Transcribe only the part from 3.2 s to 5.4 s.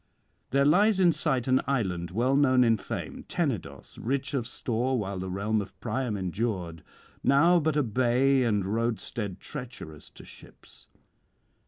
Tenedos, rich of store while the